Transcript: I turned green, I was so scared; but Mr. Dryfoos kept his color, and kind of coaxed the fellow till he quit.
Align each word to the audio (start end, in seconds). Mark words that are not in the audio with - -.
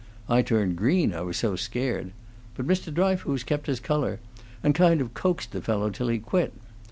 I 0.27 0.41
turned 0.41 0.77
green, 0.77 1.13
I 1.13 1.21
was 1.21 1.37
so 1.37 1.55
scared; 1.55 2.11
but 2.55 2.65
Mr. 2.65 2.91
Dryfoos 2.91 3.43
kept 3.43 3.67
his 3.67 3.79
color, 3.79 4.19
and 4.63 4.73
kind 4.73 4.99
of 4.99 5.13
coaxed 5.13 5.51
the 5.51 5.61
fellow 5.61 5.91
till 5.91 6.07
he 6.07 6.17
quit. 6.17 6.53